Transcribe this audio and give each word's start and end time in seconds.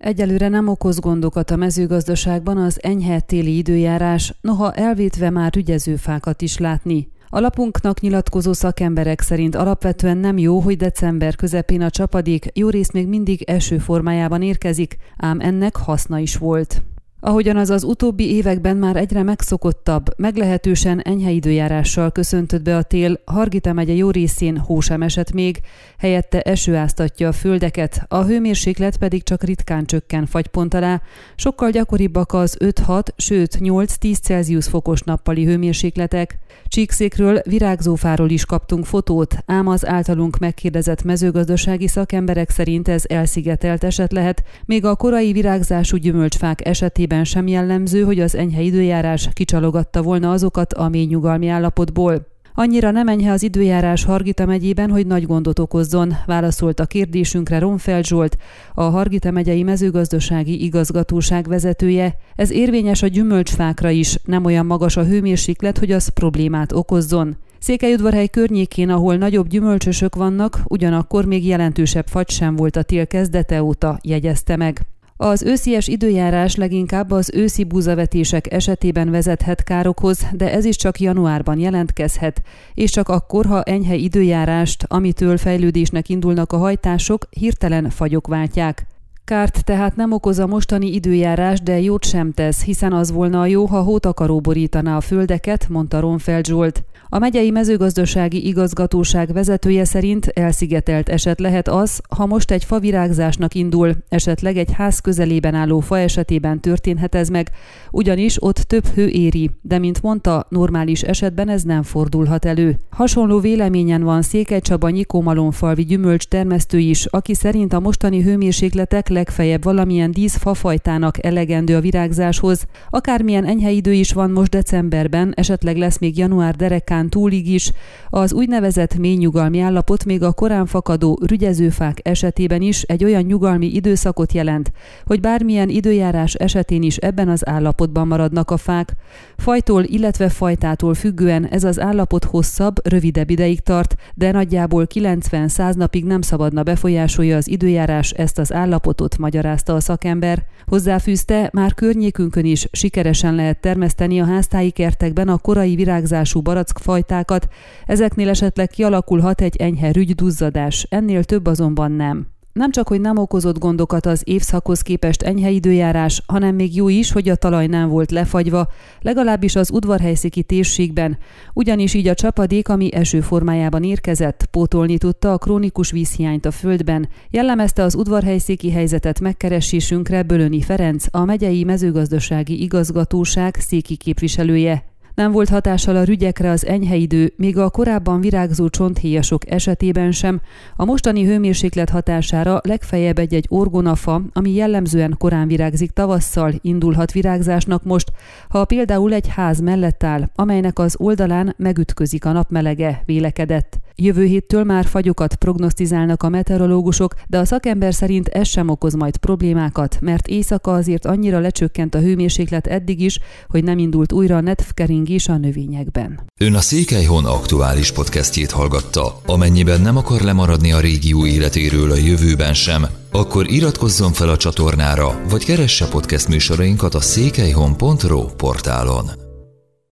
Egyelőre 0.00 0.48
nem 0.48 0.68
okoz 0.68 0.98
gondokat 0.98 1.50
a 1.50 1.56
mezőgazdaságban 1.56 2.56
az 2.56 2.82
enyhe 2.82 3.20
téli 3.20 3.56
időjárás, 3.56 4.34
noha 4.40 4.72
elvétve 4.72 5.30
már 5.30 5.56
ügyező 5.56 5.96
fákat 5.96 6.42
is 6.42 6.58
látni. 6.58 7.08
A 7.28 7.40
lapunknak 7.40 8.00
nyilatkozó 8.00 8.52
szakemberek 8.52 9.20
szerint 9.20 9.54
alapvetően 9.54 10.16
nem 10.16 10.38
jó, 10.38 10.58
hogy 10.58 10.76
december 10.76 11.36
közepén 11.36 11.82
a 11.82 11.90
csapadék 11.90 12.50
jó 12.54 12.68
rész 12.68 12.90
még 12.90 13.08
mindig 13.08 13.42
eső 13.42 13.78
formájában 13.78 14.42
érkezik, 14.42 14.96
ám 15.16 15.40
ennek 15.40 15.76
haszna 15.76 16.18
is 16.18 16.36
volt. 16.36 16.82
Ahogyan 17.22 17.56
az 17.56 17.70
az 17.70 17.84
utóbbi 17.84 18.34
években 18.34 18.76
már 18.76 18.96
egyre 18.96 19.22
megszokottabb, 19.22 20.06
meglehetősen 20.16 21.00
enyhe 21.00 21.30
időjárással 21.30 22.10
köszöntött 22.10 22.62
be 22.62 22.76
a 22.76 22.82
tél, 22.82 23.20
Hargita 23.24 23.72
megye 23.72 23.92
jó 23.92 24.10
részén 24.10 24.56
hó 24.56 24.80
sem 24.80 25.02
esett 25.02 25.32
még, 25.32 25.60
helyette 25.98 26.40
eső 26.40 26.76
áztatja 26.76 27.28
a 27.28 27.32
földeket, 27.32 28.04
a 28.08 28.22
hőmérséklet 28.22 28.96
pedig 28.96 29.22
csak 29.22 29.42
ritkán 29.42 29.84
csökken 29.84 30.26
fagypont 30.26 30.74
alá, 30.74 31.02
sokkal 31.36 31.70
gyakoribbak 31.70 32.32
az 32.32 32.56
5-6, 32.64 33.06
sőt 33.16 33.58
8-10 33.60 34.20
Celsius 34.20 34.66
fokos 34.66 35.00
nappali 35.00 35.44
hőmérsékletek. 35.44 36.38
Csíkszékről, 36.66 37.40
virágzófáról 37.44 38.30
is 38.30 38.44
kaptunk 38.44 38.84
fotót, 38.84 39.36
ám 39.46 39.66
az 39.66 39.86
általunk 39.86 40.38
megkérdezett 40.38 41.02
mezőgazdasági 41.02 41.88
szakemberek 41.88 42.50
szerint 42.50 42.88
ez 42.88 43.04
elszigetelt 43.08 43.84
eset 43.84 44.12
lehet, 44.12 44.42
még 44.64 44.84
a 44.84 44.96
korai 44.96 45.32
virágzású 45.32 45.96
gyümölcsfák 45.96 46.66
esetében 46.66 47.08
esetében 47.10 47.24
sem 47.24 47.46
jellemző, 47.46 48.02
hogy 48.02 48.20
az 48.20 48.36
enyhe 48.36 48.60
időjárás 48.60 49.28
kicsalogatta 49.32 50.02
volna 50.02 50.30
azokat 50.30 50.72
a 50.72 50.88
mély 50.88 51.04
nyugalmi 51.04 51.48
állapotból. 51.48 52.26
Annyira 52.54 52.90
nem 52.90 53.08
enyhe 53.08 53.32
az 53.32 53.42
időjárás 53.42 54.04
Hargita 54.04 54.46
megyében, 54.46 54.90
hogy 54.90 55.06
nagy 55.06 55.26
gondot 55.26 55.58
okozzon, 55.58 56.14
válaszolt 56.26 56.80
a 56.80 56.86
kérdésünkre 56.86 57.58
Ronfeld 57.58 58.04
Zsolt, 58.04 58.36
a 58.74 58.82
Hargita 58.82 59.30
megyei 59.30 59.62
mezőgazdasági 59.62 60.64
igazgatóság 60.64 61.48
vezetője. 61.48 62.16
Ez 62.36 62.50
érvényes 62.50 63.02
a 63.02 63.06
gyümölcsfákra 63.06 63.90
is, 63.90 64.18
nem 64.24 64.44
olyan 64.44 64.66
magas 64.66 64.96
a 64.96 65.04
hőmérséklet, 65.04 65.78
hogy 65.78 65.92
az 65.92 66.08
problémát 66.08 66.72
okozzon. 66.72 67.36
Székelyudvarhely 67.58 68.28
környékén, 68.28 68.90
ahol 68.90 69.16
nagyobb 69.16 69.48
gyümölcsösök 69.48 70.14
vannak, 70.14 70.60
ugyanakkor 70.68 71.24
még 71.24 71.46
jelentősebb 71.46 72.06
fagy 72.06 72.30
sem 72.30 72.56
volt 72.56 72.76
a 72.76 72.82
tél 72.82 73.06
kezdete 73.06 73.62
óta, 73.62 73.98
jegyezte 74.02 74.56
meg. 74.56 74.86
Az 75.22 75.42
őszies 75.42 75.88
időjárás 75.88 76.54
leginkább 76.54 77.10
az 77.10 77.30
őszi 77.34 77.64
búzavetések 77.64 78.52
esetében 78.52 79.10
vezethet 79.10 79.62
károkhoz, 79.62 80.26
de 80.32 80.52
ez 80.52 80.64
is 80.64 80.76
csak 80.76 81.00
januárban 81.00 81.58
jelentkezhet, 81.58 82.42
és 82.74 82.90
csak 82.90 83.08
akkor, 83.08 83.46
ha 83.46 83.62
enyhe 83.62 83.94
időjárást, 83.94 84.84
amitől 84.88 85.36
fejlődésnek 85.36 86.08
indulnak 86.08 86.52
a 86.52 86.56
hajtások, 86.56 87.28
hirtelen 87.30 87.90
fagyok 87.90 88.26
váltják. 88.26 88.89
Kárt 89.30 89.64
tehát 89.64 89.96
nem 89.96 90.12
okoz 90.12 90.38
a 90.38 90.46
mostani 90.46 90.94
időjárás, 90.94 91.60
de 91.60 91.80
jót 91.80 92.04
sem 92.04 92.32
tesz, 92.32 92.64
hiszen 92.64 92.92
az 92.92 93.12
volna 93.12 93.40
a 93.40 93.46
jó, 93.46 93.66
ha 93.66 93.82
hótakaró 93.82 94.40
borítaná 94.40 94.96
a 94.96 95.00
földeket, 95.00 95.68
mondta 95.68 96.00
Ronfeld 96.00 96.46
Zsolt. 96.46 96.84
A 97.12 97.18
megyei 97.18 97.50
mezőgazdasági 97.50 98.46
igazgatóság 98.46 99.32
vezetője 99.32 99.84
szerint 99.84 100.26
elszigetelt 100.26 101.08
eset 101.08 101.40
lehet 101.40 101.68
az, 101.68 102.00
ha 102.16 102.26
most 102.26 102.50
egy 102.50 102.64
favirágzásnak 102.64 103.54
indul, 103.54 103.96
esetleg 104.08 104.56
egy 104.56 104.72
ház 104.72 104.98
közelében 104.98 105.54
álló 105.54 105.80
fa 105.80 105.98
esetében 105.98 106.60
történhet 106.60 107.14
ez 107.14 107.28
meg, 107.28 107.50
ugyanis 107.90 108.42
ott 108.42 108.56
több 108.56 108.86
hő 108.86 109.08
éri, 109.08 109.50
de 109.62 109.78
mint 109.78 110.02
mondta, 110.02 110.46
normális 110.48 111.02
esetben 111.02 111.48
ez 111.48 111.62
nem 111.62 111.82
fordulhat 111.82 112.44
elő. 112.44 112.78
Hasonló 112.90 113.38
véleményen 113.38 114.02
van 114.02 114.22
Székely 114.22 114.60
Csaba 114.60 114.88
Nyikómalonfalvi 114.88 115.84
gyümölcs 115.84 116.24
termesztő 116.24 116.78
is, 116.78 117.06
aki 117.06 117.34
szerint 117.34 117.72
a 117.72 117.80
mostani 117.80 118.22
hőmérsékletek 118.22 119.08
legfeljebb 119.20 119.64
valamilyen 119.64 120.10
díszfafajtának 120.10 121.24
elegendő 121.24 121.76
a 121.76 121.80
virágzáshoz. 121.80 122.66
Akármilyen 122.90 123.44
enyhe 123.44 123.70
idő 123.70 123.92
is 123.92 124.12
van 124.12 124.30
most 124.30 124.50
decemberben, 124.50 125.32
esetleg 125.36 125.76
lesz 125.76 125.98
még 125.98 126.18
január 126.18 126.54
derekán 126.56 127.08
túlig 127.08 127.48
is, 127.48 127.72
az 128.10 128.32
úgynevezett 128.32 128.98
mély 128.98 129.16
nyugalmi 129.16 129.60
állapot 129.60 130.04
még 130.04 130.22
a 130.22 130.32
korán 130.32 130.66
fakadó 130.66 131.18
rügyezőfák 131.26 131.98
esetében 132.02 132.60
is 132.60 132.82
egy 132.82 133.04
olyan 133.04 133.22
nyugalmi 133.22 133.66
időszakot 133.66 134.32
jelent, 134.32 134.72
hogy 135.04 135.20
bármilyen 135.20 135.68
időjárás 135.68 136.34
esetén 136.34 136.82
is 136.82 136.96
ebben 136.96 137.28
az 137.28 137.48
állapotban 137.48 138.06
maradnak 138.06 138.50
a 138.50 138.56
fák. 138.56 138.92
Fajtól, 139.36 139.84
illetve 139.84 140.28
fajtától 140.28 140.94
függően 140.94 141.46
ez 141.46 141.64
az 141.64 141.80
állapot 141.80 142.24
hosszabb, 142.24 142.88
rövidebb 142.88 143.30
ideig 143.30 143.60
tart, 143.60 143.94
de 144.14 144.32
nagyjából 144.32 144.86
90-100 144.94 145.74
napig 145.74 146.04
nem 146.04 146.20
szabadna 146.20 146.62
befolyásolja 146.62 147.36
az 147.36 147.48
időjárás 147.48 148.10
ezt 148.10 148.38
az 148.38 148.52
állapotot, 148.52 149.09
magyarázta 149.18 149.74
a 149.74 149.80
szakember. 149.80 150.44
Hozzáfűzte, 150.66 151.50
már 151.52 151.74
környékünkön 151.74 152.44
is 152.44 152.68
sikeresen 152.72 153.34
lehet 153.34 153.60
termeszteni 153.60 154.20
a 154.20 154.24
háztáji 154.24 154.70
kertekben 154.70 155.28
a 155.28 155.38
korai 155.38 155.74
virágzású 155.74 156.40
barack 156.40 156.78
fajtákat, 156.78 157.48
ezeknél 157.86 158.28
esetleg 158.28 158.68
kialakulhat 158.68 159.40
egy 159.40 159.56
enyhe 159.56 159.92
rügyduzzadás, 159.92 160.86
ennél 160.90 161.24
több 161.24 161.46
azonban 161.46 161.92
nem. 161.92 162.26
Nem 162.52 162.70
csak, 162.70 162.88
hogy 162.88 163.00
nem 163.00 163.18
okozott 163.18 163.58
gondokat 163.58 164.06
az 164.06 164.22
évszakhoz 164.24 164.80
képest 164.80 165.22
enyhe 165.22 165.50
időjárás, 165.50 166.22
hanem 166.26 166.54
még 166.54 166.76
jó 166.76 166.88
is, 166.88 167.12
hogy 167.12 167.28
a 167.28 167.34
talaj 167.34 167.66
nem 167.66 167.88
volt 167.88 168.10
lefagyva, 168.10 168.68
legalábbis 169.00 169.56
az 169.56 169.70
udvarhelyszéki 169.70 170.42
térségben, 170.42 171.18
ugyanis 171.52 171.94
így 171.94 172.08
a 172.08 172.14
csapadék, 172.14 172.68
ami 172.68 172.94
eső 172.94 173.20
formájában 173.20 173.82
érkezett, 173.82 174.48
pótolni 174.50 174.98
tudta 174.98 175.32
a 175.32 175.38
krónikus 175.38 175.90
vízhiányt 175.90 176.46
a 176.46 176.50
földben, 176.50 177.08
jellemezte 177.30 177.82
az 177.82 177.94
udvarhelyszéki 177.94 178.70
helyzetet 178.70 179.20
megkeresésünkre 179.20 180.22
Bölöni 180.22 180.60
Ferenc, 180.60 181.04
a 181.10 181.24
megyei 181.24 181.64
mezőgazdasági 181.64 182.62
igazgatóság 182.62 183.56
széki 183.58 183.96
képviselője. 183.96 184.89
Nem 185.14 185.32
volt 185.32 185.48
hatással 185.48 185.96
a 185.96 186.04
rügyekre 186.04 186.50
az 186.50 186.66
enyhe 186.66 186.96
idő, 186.96 187.32
még 187.36 187.58
a 187.58 187.70
korábban 187.70 188.20
virágzó 188.20 188.68
csonthéjasok 188.68 189.50
esetében 189.50 190.12
sem. 190.12 190.40
A 190.76 190.84
mostani 190.84 191.24
hőmérséklet 191.24 191.90
hatására 191.90 192.60
legfeljebb 192.62 193.18
egy-egy 193.18 193.46
orgonafa, 193.48 194.22
ami 194.32 194.54
jellemzően 194.54 195.14
korán 195.18 195.48
virágzik 195.48 195.90
tavasszal, 195.90 196.52
indulhat 196.60 197.12
virágzásnak 197.12 197.84
most, 197.84 198.12
ha 198.48 198.64
például 198.64 199.12
egy 199.12 199.28
ház 199.28 199.60
mellett 199.60 200.04
áll, 200.04 200.30
amelynek 200.34 200.78
az 200.78 200.96
oldalán 200.98 201.54
megütközik 201.56 202.24
a 202.24 202.32
napmelege, 202.32 203.02
vélekedett. 203.06 203.78
Jövő 204.02 204.24
héttől 204.24 204.64
már 204.64 204.86
fagyokat 204.86 205.34
prognosztizálnak 205.34 206.22
a 206.22 206.28
meteorológusok, 206.28 207.14
de 207.28 207.38
a 207.38 207.44
szakember 207.44 207.94
szerint 207.94 208.28
ez 208.28 208.48
sem 208.48 208.68
okoz 208.68 208.94
majd 208.94 209.16
problémákat, 209.16 209.98
mert 210.00 210.26
éjszaka 210.26 210.72
azért 210.72 211.06
annyira 211.06 211.38
lecsökkent 211.38 211.94
a 211.94 211.98
hőmérséklet 211.98 212.66
eddig 212.66 213.00
is, 213.00 213.18
hogy 213.48 213.64
nem 213.64 213.78
indult 213.78 214.12
újra 214.12 214.36
a 214.36 214.40
netfkeringés 214.40 215.28
a 215.28 215.36
növényekben. 215.36 216.20
Ön 216.40 216.54
a 216.54 216.60
Székelyhon 216.60 217.24
aktuális 217.24 217.92
podcastjét 217.92 218.50
hallgatta. 218.50 219.20
Amennyiben 219.26 219.80
nem 219.80 219.96
akar 219.96 220.20
lemaradni 220.20 220.72
a 220.72 220.80
régió 220.80 221.26
életéről 221.26 221.90
a 221.90 221.96
jövőben 221.96 222.54
sem, 222.54 222.86
akkor 223.10 223.50
iratkozzon 223.50 224.12
fel 224.12 224.28
a 224.28 224.36
csatornára, 224.36 225.20
vagy 225.30 225.44
keresse 225.44 225.88
podcast 225.88 226.28
műsorainkat 226.28 226.94
a 226.94 227.00
székelyhon.pro 227.00 228.24
portálon. 228.24 229.29